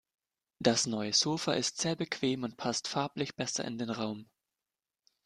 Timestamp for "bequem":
1.95-2.41